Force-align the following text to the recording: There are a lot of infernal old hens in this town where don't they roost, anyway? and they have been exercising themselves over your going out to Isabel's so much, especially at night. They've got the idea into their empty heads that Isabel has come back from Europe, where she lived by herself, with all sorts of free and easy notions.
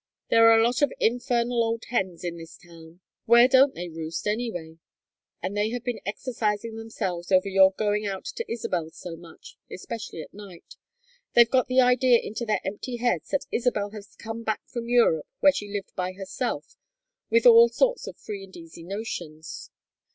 There 0.31 0.49
are 0.49 0.57
a 0.59 0.63
lot 0.63 0.81
of 0.81 0.91
infernal 0.99 1.63
old 1.63 1.83
hens 1.89 2.23
in 2.23 2.37
this 2.39 2.57
town 2.57 3.01
where 3.25 3.47
don't 3.47 3.75
they 3.75 3.87
roost, 3.87 4.25
anyway? 4.25 4.79
and 5.43 5.55
they 5.55 5.69
have 5.69 5.83
been 5.83 5.99
exercising 6.07 6.75
themselves 6.75 7.31
over 7.31 7.47
your 7.47 7.71
going 7.73 8.07
out 8.07 8.25
to 8.25 8.51
Isabel's 8.51 8.97
so 8.97 9.15
much, 9.15 9.57
especially 9.71 10.23
at 10.23 10.33
night. 10.33 10.73
They've 11.35 11.47
got 11.51 11.67
the 11.67 11.81
idea 11.81 12.17
into 12.17 12.47
their 12.47 12.61
empty 12.65 12.95
heads 12.97 13.29
that 13.29 13.45
Isabel 13.51 13.91
has 13.91 14.15
come 14.15 14.41
back 14.41 14.61
from 14.67 14.89
Europe, 14.89 15.27
where 15.39 15.53
she 15.53 15.71
lived 15.71 15.93
by 15.95 16.13
herself, 16.13 16.75
with 17.29 17.45
all 17.45 17.69
sorts 17.69 18.07
of 18.07 18.17
free 18.17 18.43
and 18.43 18.57
easy 18.57 18.81
notions. 18.81 19.69